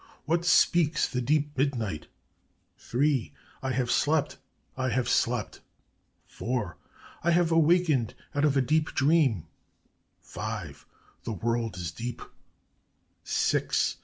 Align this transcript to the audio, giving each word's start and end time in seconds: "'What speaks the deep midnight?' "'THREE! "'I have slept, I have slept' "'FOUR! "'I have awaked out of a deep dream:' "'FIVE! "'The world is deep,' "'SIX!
"'What 0.25 0.45
speaks 0.45 1.07
the 1.07 1.21
deep 1.21 1.55
midnight?' 1.55 2.07
"'THREE! 2.75 3.33
"'I 3.61 3.71
have 3.71 3.91
slept, 3.91 4.39
I 4.75 4.89
have 4.89 5.07
slept' 5.07 5.59
"'FOUR! 6.25 6.75
"'I 7.23 7.29
have 7.29 7.51
awaked 7.51 8.15
out 8.33 8.43
of 8.43 8.57
a 8.57 8.61
deep 8.61 8.95
dream:' 8.95 9.45
"'FIVE! 10.23 10.87
"'The 11.23 11.33
world 11.33 11.77
is 11.77 11.91
deep,' 11.91 12.23
"'SIX! 13.23 13.97